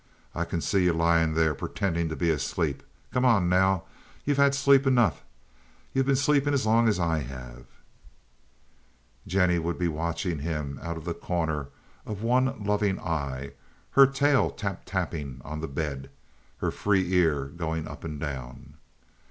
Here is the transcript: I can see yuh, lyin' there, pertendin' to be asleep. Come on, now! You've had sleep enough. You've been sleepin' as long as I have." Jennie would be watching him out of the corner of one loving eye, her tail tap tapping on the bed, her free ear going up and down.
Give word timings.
I 0.33 0.45
can 0.45 0.61
see 0.61 0.85
yuh, 0.85 0.93
lyin' 0.95 1.35
there, 1.35 1.53
pertendin' 1.53 2.09
to 2.09 2.15
be 2.15 2.31
asleep. 2.31 2.81
Come 3.13 3.23
on, 3.23 3.47
now! 3.47 3.83
You've 4.25 4.37
had 4.37 4.55
sleep 4.55 4.87
enough. 4.87 5.23
You've 5.93 6.07
been 6.07 6.15
sleepin' 6.15 6.55
as 6.55 6.65
long 6.65 6.87
as 6.87 6.99
I 6.99 7.19
have." 7.19 7.67
Jennie 9.27 9.59
would 9.59 9.77
be 9.77 9.87
watching 9.87 10.39
him 10.39 10.79
out 10.81 10.97
of 10.97 11.05
the 11.05 11.13
corner 11.13 11.67
of 12.03 12.23
one 12.23 12.63
loving 12.63 12.99
eye, 12.99 13.51
her 13.91 14.07
tail 14.07 14.49
tap 14.49 14.85
tapping 14.87 15.39
on 15.45 15.61
the 15.61 15.67
bed, 15.67 16.09
her 16.57 16.71
free 16.71 17.13
ear 17.13 17.45
going 17.45 17.87
up 17.87 18.03
and 18.03 18.19
down. 18.19 18.77